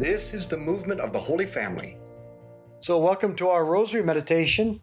[0.00, 1.98] This is the movement of the Holy Family.
[2.80, 4.80] So, welcome to our Rosary Meditation.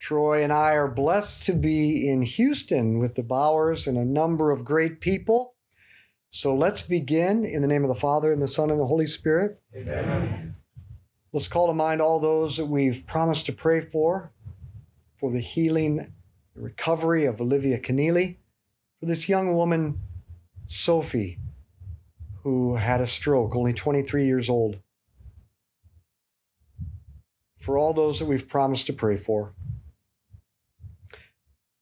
[0.00, 4.50] Troy and I are blessed to be in Houston with the Bowers and a number
[4.50, 5.56] of great people.
[6.30, 9.06] So, let's begin in the name of the Father, and the Son, and the Holy
[9.06, 9.60] Spirit.
[9.76, 10.54] Amen.
[11.34, 14.32] Let's call to mind all those that we've promised to pray for,
[15.20, 16.14] for the healing,
[16.56, 18.38] the recovery of Olivia Keneally,
[19.00, 19.98] for this young woman,
[20.66, 21.40] Sophie,
[22.44, 24.78] who had a stroke, only 23 years old.
[27.58, 29.54] For all those that we've promised to pray for.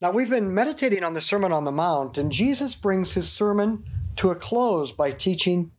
[0.00, 3.84] Now, we've been meditating on the Sermon on the Mount, and Jesus brings his sermon
[4.16, 5.72] to a close by teaching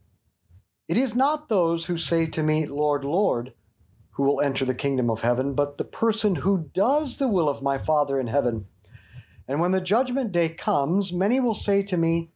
[0.89, 3.53] It is not those who say to me, Lord, Lord,
[4.11, 7.63] who will enter the kingdom of heaven, but the person who does the will of
[7.63, 8.65] my Father in heaven.
[9.47, 12.31] And when the judgment day comes, many will say to me,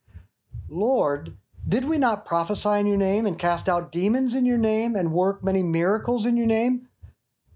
[0.70, 1.36] Lord,
[1.68, 5.12] did we not prophesy in your name and cast out demons in your name and
[5.12, 6.88] work many miracles in your name?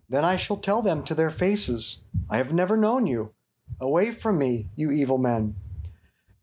[0.10, 3.34] Then I shall tell them to their faces, I have never known you.
[3.80, 5.55] Away from me, you evil men.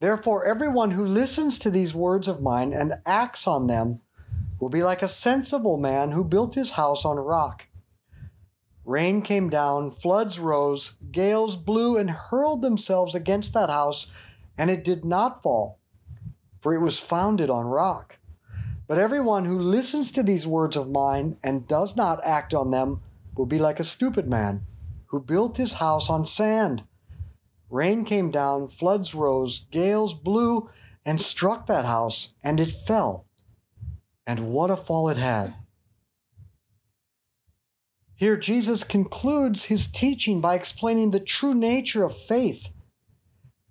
[0.00, 4.00] Therefore, everyone who listens to these words of mine and acts on them
[4.58, 7.66] will be like a sensible man who built his house on a rock.
[8.84, 14.10] Rain came down, floods rose, gales blew and hurled themselves against that house,
[14.56, 15.77] and it did not fall,
[16.60, 18.18] for it was founded on rock.
[18.86, 23.00] But everyone who listens to these words of mine and does not act on them
[23.36, 24.62] will be like a stupid man
[25.06, 26.84] who built his house on sand.
[27.70, 30.70] Rain came down, floods rose, gales blew
[31.04, 33.26] and struck that house, and it fell.
[34.26, 35.54] And what a fall it had!
[38.14, 42.70] Here, Jesus concludes his teaching by explaining the true nature of faith.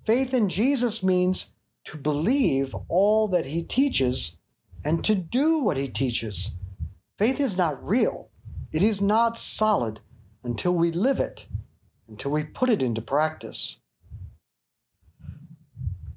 [0.05, 1.53] Faith in Jesus means
[1.87, 4.37] to believe all that he teaches
[4.83, 6.51] and to do what he teaches.
[7.17, 8.29] Faith is not real,
[8.73, 10.01] it is not solid
[10.43, 11.47] until we live it,
[12.09, 13.77] until we put it into practice.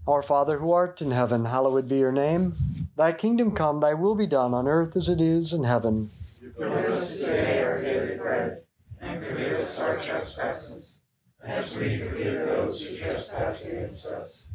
[0.09, 2.55] Our Father who art in heaven, hallowed be your name.
[2.97, 6.11] Thy kingdom come, thy will be done on earth as it is in heaven.
[6.59, 8.63] Give us today our daily bread,
[9.01, 11.03] and forgive us our trespasses,
[11.45, 14.55] as we forgive those who trespass against us.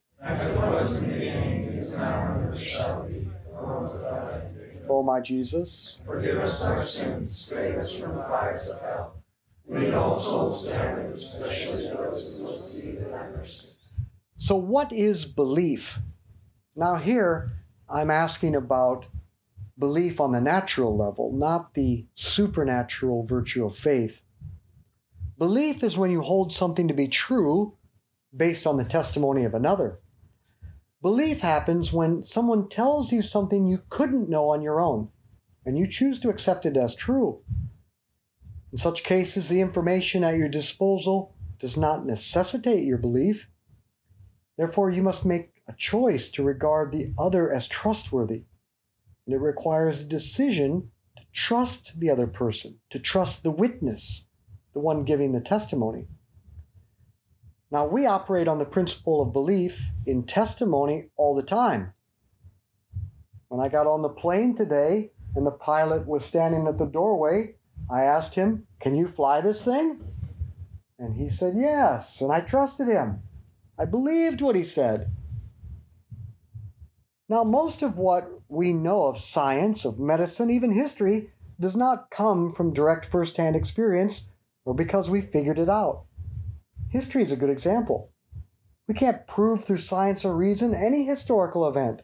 [0.23, 4.85] As it was in the beginning, is now, and ever shall be, world without end.
[4.87, 9.15] O my Jesus, Forgive us our sins, save us from the fires of hell.
[9.67, 13.77] Lead all souls to heaven, especially those who most need thy mercy.
[14.37, 15.99] So, what is belief?
[16.75, 17.51] Now, here
[17.89, 19.07] I'm asking about
[19.79, 24.23] belief on the natural level, not the supernatural virtue of faith.
[25.39, 27.73] Belief is when you hold something to be true
[28.35, 29.97] based on the testimony of another.
[31.01, 35.09] Belief happens when someone tells you something you couldn't know on your own,
[35.65, 37.41] and you choose to accept it as true.
[38.71, 43.49] In such cases, the information at your disposal does not necessitate your belief.
[44.57, 48.43] Therefore, you must make a choice to regard the other as trustworthy.
[49.25, 54.27] And it requires a decision to trust the other person, to trust the witness,
[54.73, 56.07] the one giving the testimony.
[57.71, 61.93] Now, we operate on the principle of belief in testimony all the time.
[63.47, 67.55] When I got on the plane today and the pilot was standing at the doorway,
[67.89, 70.01] I asked him, Can you fly this thing?
[70.99, 72.19] And he said, Yes.
[72.19, 73.23] And I trusted him.
[73.79, 75.09] I believed what he said.
[77.29, 82.51] Now, most of what we know of science, of medicine, even history, does not come
[82.51, 84.27] from direct first hand experience
[84.65, 86.03] or because we figured it out.
[86.91, 88.11] History is a good example.
[88.85, 92.03] We can't prove through science or reason any historical event.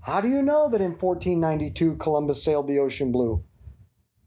[0.00, 3.44] How do you know that in 1492 Columbus sailed the ocean blue?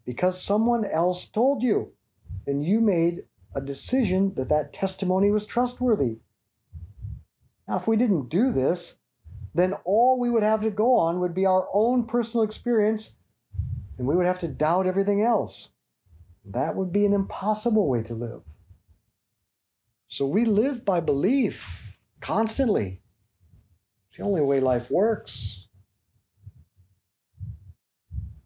[0.06, 1.92] Because someone else told you,
[2.48, 6.20] and you made a decision that that testimony was trustworthy.
[7.68, 8.96] Now, if we didn't do this,
[9.54, 13.16] then all we would have to go on would be our own personal experience,
[13.98, 15.72] and we would have to doubt everything else.
[16.46, 18.55] That would be an impossible way to live.
[20.08, 23.02] So we live by belief constantly.
[24.08, 25.68] It's the only way life works.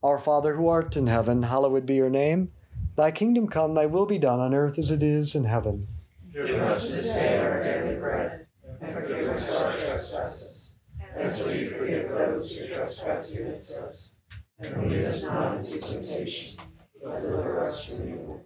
[0.01, 2.51] Our Father who art in heaven, hallowed be your name.
[2.95, 5.87] Thy kingdom come, thy will be done on earth as it is in heaven.
[6.33, 8.47] Give us this day our daily bread,
[8.81, 10.79] and forgive us our trespasses,
[11.15, 14.21] as we forgive those who trespass against us.
[14.59, 16.61] And lead us not into temptation,
[17.03, 18.45] but deliver us from evil.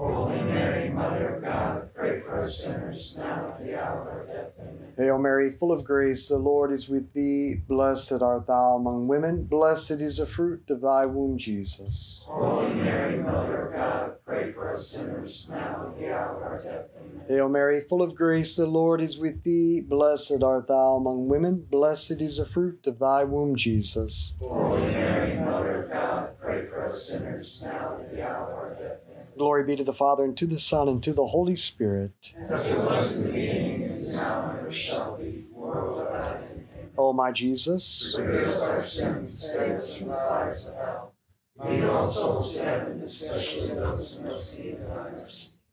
[0.00, 4.52] Holy Mary, Mother of God, pray for us sinners now at the hour of death.
[4.58, 4.94] Amen.
[4.96, 7.56] Hail Mary, full of grace, the Lord is with thee.
[7.68, 12.24] Blessed art thou among women, blessed is the fruit of thy womb, Jesus.
[12.26, 16.42] Holy Mary, Mother of God, pray for us sinners now and at the hour of
[16.44, 16.88] our death.
[16.98, 17.26] Amen.
[17.28, 19.82] Hail Mary, full of grace, the Lord is with thee.
[19.82, 24.32] Blessed art thou among women, blessed is the fruit of thy womb, Jesus.
[24.40, 28.74] Holy Mary, Mother of God, pray for us sinners now at the hour of our
[28.82, 29.09] death.
[29.36, 32.34] Glory be to the Father, and to the Son, and to the Holy Spirit.
[32.48, 36.66] As it was in the beginning, is now, and ever shall be, world without end.
[36.98, 38.16] O my Jesus.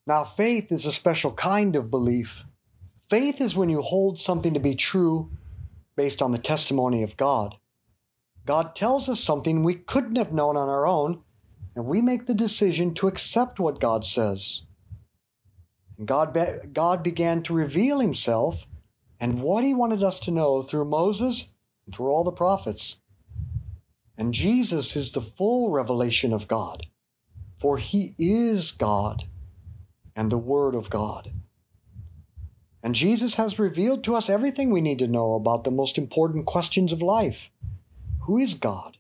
[0.06, 2.46] Now, faith is a special kind of belief.
[3.10, 5.30] Faith is when you hold something to be true
[5.96, 7.58] based on the testimony of God.
[8.46, 11.24] God tells us something we couldn't have known on our own,
[11.78, 14.64] and we make the decision to accept what God says.
[16.04, 18.66] God, be- God began to reveal himself
[19.20, 21.52] and what he wanted us to know through Moses
[21.86, 22.98] and through all the prophets.
[24.18, 26.88] And Jesus is the full revelation of God,
[27.56, 29.26] for he is God
[30.16, 31.32] and the Word of God.
[32.82, 36.48] And Jesus has revealed to us everything we need to know about the most important
[36.48, 37.52] questions of life.
[38.22, 38.97] Who is God?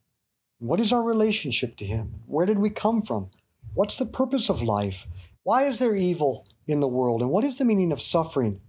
[0.59, 2.21] What is our relationship to Him?
[2.25, 3.29] Where did we come from?
[3.73, 5.07] What's the purpose of life?
[5.43, 7.21] Why is there evil in the world?
[7.21, 8.59] And what is the meaning of suffering?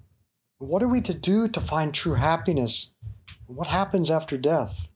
[0.59, 2.91] What are we to do to find true happiness?
[3.47, 4.89] What happens after death?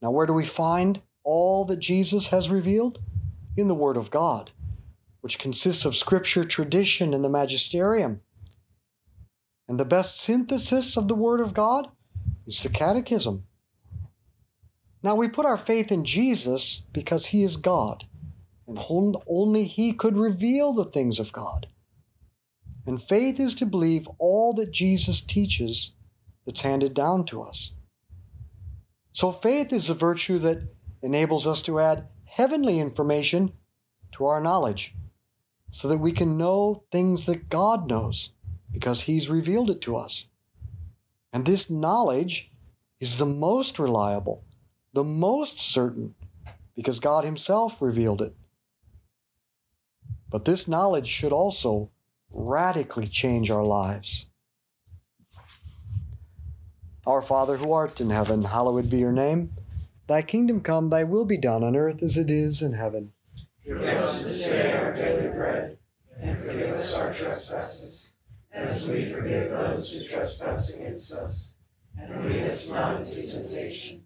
[0.00, 3.00] Now, where do we find all that Jesus has revealed?
[3.56, 4.52] In the Word of God,
[5.20, 8.20] which consists of Scripture, tradition, and the Magisterium.
[9.68, 11.90] And the best synthesis of the Word of God
[12.46, 13.44] is the Catechism.
[15.06, 18.06] Now, we put our faith in Jesus because He is God,
[18.66, 18.76] and
[19.28, 21.68] only He could reveal the things of God.
[22.84, 25.92] And faith is to believe all that Jesus teaches
[26.44, 27.70] that's handed down to us.
[29.12, 33.52] So, faith is a virtue that enables us to add heavenly information
[34.10, 34.92] to our knowledge
[35.70, 38.30] so that we can know things that God knows
[38.72, 40.26] because He's revealed it to us.
[41.32, 42.50] And this knowledge
[42.98, 44.42] is the most reliable,
[44.96, 46.14] the most certain,
[46.74, 48.34] because God Himself revealed it.
[50.30, 51.90] But this knowledge should also
[52.32, 54.24] radically change our lives.
[57.06, 59.52] Our Father who art in heaven, hallowed be your name.
[60.06, 63.12] Thy kingdom come, thy will be done on earth as it is in heaven.
[63.66, 65.76] Give us this day our daily bread,
[66.18, 68.16] and forgive us our trespasses,
[68.50, 71.58] as we forgive those who trespass against us.
[72.00, 74.05] And lead us not into temptation,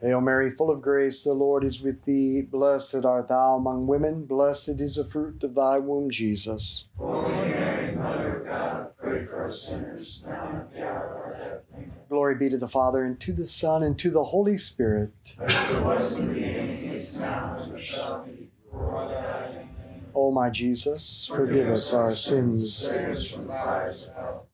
[0.00, 2.42] Hail Mary, full of grace, the Lord is with thee.
[2.42, 6.84] Blessed art thou among women, blessed is the fruit of thy womb, Jesus.
[6.98, 11.16] Holy Mary, Mother of God, pray for us sinners, now and at the hour of
[11.16, 11.62] our death.
[11.74, 11.92] Amen.
[12.10, 15.36] Glory be to the Father, and to the Son, and to the Holy Spirit.
[15.40, 19.56] As it was in the beginning, is now, and ever shall be, world without end.
[19.56, 20.02] Amen.
[20.14, 22.76] O my Jesus, forgive us our sins.
[22.76, 24.48] Save us from the fires of hell.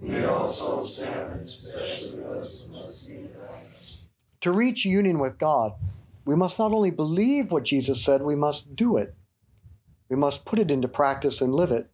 [0.00, 3.30] Lead all souls to heaven, especially those who most need.
[4.44, 5.72] To reach union with God,
[6.26, 9.14] we must not only believe what Jesus said, we must do it.
[10.10, 11.88] We must put it into practice and live it.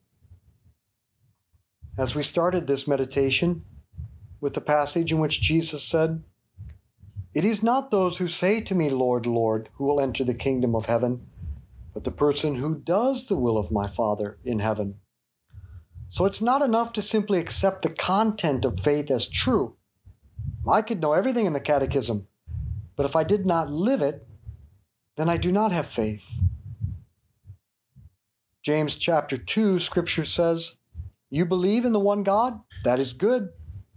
[1.97, 3.63] As we started this meditation
[4.41, 6.25] with the passage in which Jesus said,
[7.33, 10.75] It is not those who say to me, Lord, Lord, who will enter the kingdom
[10.75, 11.29] of heaven,
[11.95, 14.97] but the person who does the will of my Father in heaven.
[16.09, 19.77] So it's not enough to simply accept the content of faith as true.
[20.69, 22.27] I could know everything in the catechism,
[23.01, 24.29] but if I did not live it,
[25.17, 26.39] then I do not have faith.
[28.63, 30.77] James chapter 2, scripture says,
[31.31, 32.61] You believe in the one God?
[32.85, 33.53] That is good.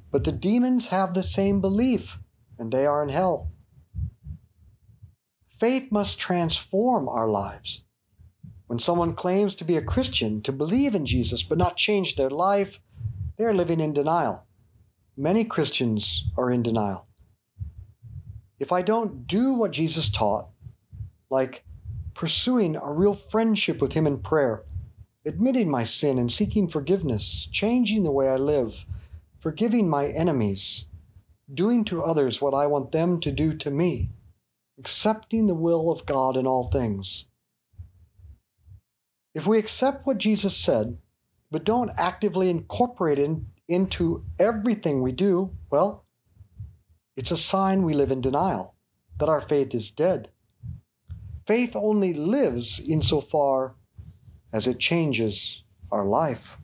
[0.09, 2.17] But the demons have the same belief,
[2.57, 3.51] and they are in hell.
[5.49, 7.83] Faith must transform our lives.
[8.67, 12.29] When someone claims to be a Christian, to believe in Jesus, but not change their
[12.29, 12.79] life,
[13.37, 14.45] they are living in denial.
[15.17, 17.09] Many Christians are in denial.
[18.59, 20.49] If I don't do what Jesus taught,
[21.29, 21.63] like
[22.13, 24.63] pursuing a real friendship with Him in prayer,
[25.25, 28.85] admitting my sin and seeking forgiveness, changing the way I live,
[29.39, 30.85] forgiving my enemies,
[31.53, 34.09] doing to others what I want them to do to me,
[34.77, 37.25] accepting the will of God in all things.
[39.33, 40.97] If we accept what Jesus said,
[41.49, 43.31] but don't actively incorporate it
[43.67, 46.02] into everything we do, well,
[47.15, 48.75] it's a sign we live in denial,
[49.17, 50.29] that our faith is dead.
[51.45, 53.75] Faith only lives insofar
[54.51, 56.57] as it changes our life.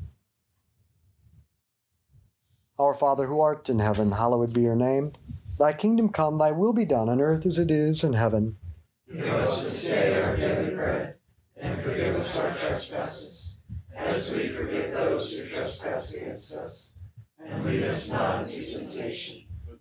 [2.77, 5.11] Our Father who art in heaven, hallowed be your name.
[5.57, 8.55] Thy kingdom come, thy will be done on earth as it is in heaven.
[9.11, 11.15] Give us this day our daily bread,
[11.57, 13.59] and forgive us our trespasses,
[13.97, 16.95] as we forgive those who trespass against us.
[17.45, 19.38] And lead us not into temptation,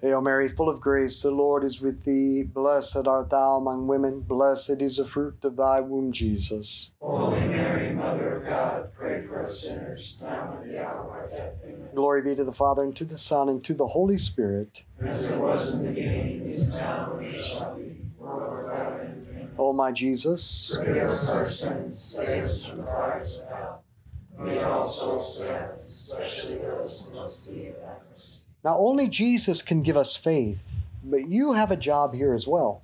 [0.00, 2.44] Hail Mary, full of grace, the Lord is with thee.
[2.44, 6.90] Blessed art thou among women, blessed is the fruit of thy womb, Jesus.
[7.00, 11.10] Holy Mary, Mother of God, pray for us sinners, now and at the hour of
[11.10, 11.58] our death.
[11.64, 11.88] Amen.
[11.96, 14.84] Glory be to the Father, and to the Son, and to the Holy Spirit.
[15.02, 19.26] As it was in the beginning, is now, and ever shall be, world without end.
[19.32, 19.50] Amen.
[19.58, 23.84] O my Jesus, Forgive us our sins, save us from the fires of hell.
[24.38, 28.42] Lead all souls to heaven, especially those in most need of thy mercy.
[28.64, 32.82] Now only Jesus can give us faith, but you have a job here as well.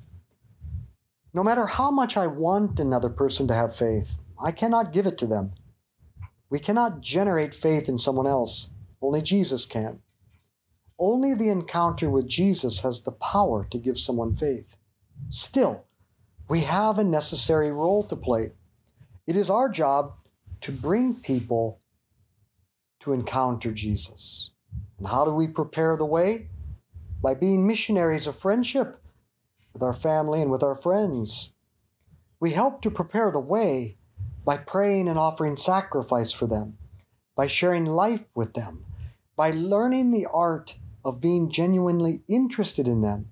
[1.32, 5.18] No matter how much I want another person to have faith, I cannot give it
[5.18, 5.52] to them.
[6.48, 8.68] We cannot generate faith in someone else.
[9.02, 10.00] Only Jesus can.
[10.98, 14.76] Only the encounter with Jesus has the power to give someone faith.
[15.30, 15.84] Still,
[16.48, 18.52] we have a necessary role to play.
[19.26, 20.12] It is our job
[20.60, 21.80] to bring people
[23.00, 24.50] to encounter Jesus.
[25.04, 26.48] And how do we prepare the way?
[27.20, 29.02] By being missionaries of friendship
[29.74, 31.52] with our family and with our friends.
[32.40, 33.98] We help to prepare the way
[34.46, 36.78] by praying and offering sacrifice for them,
[37.36, 38.86] by sharing life with them,
[39.36, 43.28] by learning the art of being genuinely interested in them,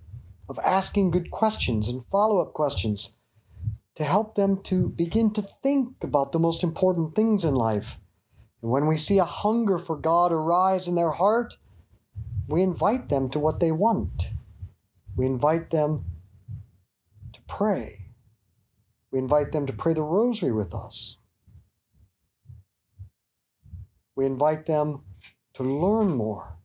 [0.51, 3.15] of asking good questions and follow up questions
[3.95, 7.99] to help them to begin to think about the most important things in life.
[8.61, 11.57] And when we see a hunger for God arise in their heart,
[12.49, 14.31] we invite them to what they want.
[15.17, 16.05] We invite them
[17.33, 18.07] to pray.
[19.11, 21.19] We invite them to pray the rosary with us.
[24.15, 25.03] We invite them
[25.55, 26.57] to learn more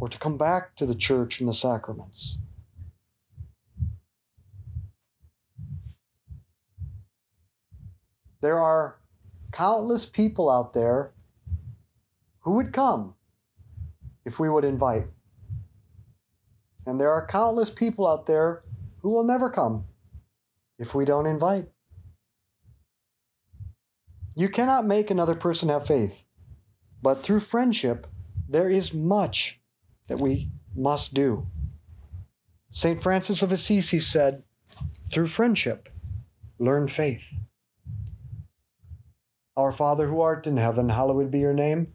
[0.00, 2.38] or to come back to the church and the sacraments.
[8.40, 8.96] There are
[9.52, 11.12] countless people out there
[12.40, 13.14] who would come
[14.24, 15.06] if we would invite.
[16.86, 18.62] And there are countless people out there
[19.02, 19.84] who will never come
[20.78, 21.68] if we don't invite.
[24.34, 26.24] You cannot make another person have faith,
[27.02, 28.06] but through friendship,
[28.48, 29.60] there is much
[30.08, 31.46] that we must do.
[32.70, 33.02] St.
[33.02, 34.44] Francis of Assisi said,
[35.10, 35.88] through friendship,
[36.58, 37.34] learn faith.
[39.56, 41.94] Our Father who art in heaven, hallowed be your name.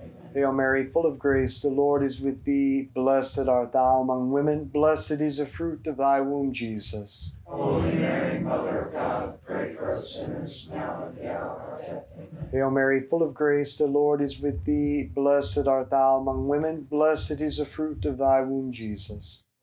[0.33, 2.83] Hail Mary, full of grace, the Lord is with thee.
[2.93, 4.65] Blessed art thou among women.
[4.65, 7.33] Blessed is the fruit of thy womb, Jesus.
[7.45, 11.73] Holy Mary, Mother of God, pray for us sinners, now and at the hour of
[11.73, 12.05] our death.
[12.15, 12.49] Amen.
[12.49, 15.03] Hail Mary, full of grace, the Lord is with thee.
[15.03, 16.87] Blessed art thou among women.
[16.89, 19.43] Blessed is the fruit of thy womb, Jesus.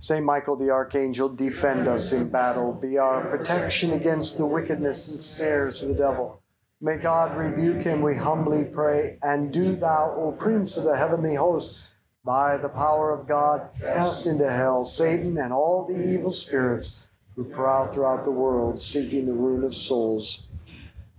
[0.00, 2.72] Saint Michael the Archangel, defend us in battle.
[2.72, 6.42] Be our protection against the wickedness and snares of the devil.
[6.80, 9.16] May God rebuke him, we humbly pray.
[9.22, 14.26] And do thou, O Prince of the heavenly hosts, by the power of God, cast
[14.26, 19.32] into hell Satan and all the evil spirits who prowl throughout the world, seeking the
[19.32, 20.48] ruin of souls.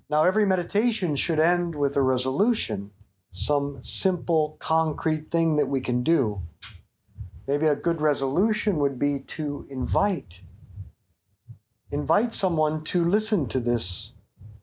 [0.10, 2.92] Now, every meditation should end with a resolution,
[3.34, 6.44] some simple, concrete thing that we can do.
[7.48, 10.44] Maybe a good resolution would be to invite.
[11.92, 14.14] Invite someone to listen to this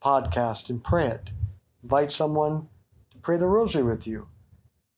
[0.01, 1.33] podcast and pray it.
[1.83, 2.69] Invite someone
[3.11, 4.29] to pray the rosary with you.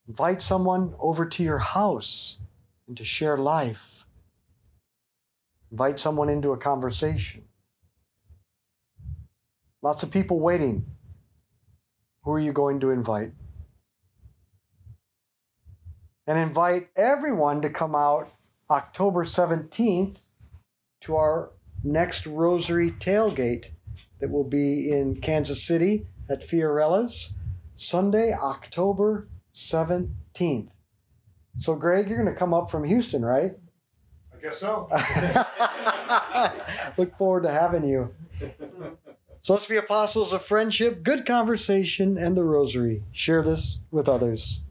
[0.08, 2.38] Invite someone over to your house
[2.88, 4.06] and to share life.
[5.72, 7.46] Invite someone into a conversation.
[9.82, 10.86] Lots of people waiting.
[12.24, 13.32] Who are you going to invite?
[16.26, 18.30] And invite everyone to come out
[18.70, 20.22] October 17th
[21.02, 21.52] to our
[21.84, 23.72] next Rosary tailgate
[24.20, 27.36] that will be in Kansas City at Fiorella's
[27.76, 30.70] Sunday, October 17th.
[31.58, 33.52] So, Greg, you're going to come up from Houston, right?
[34.34, 34.90] I guess so.
[36.98, 38.14] Look forward to having you.
[39.42, 43.04] So let's be apostles of friendship, good conversation, and the rosary.
[43.12, 44.62] Share this with others.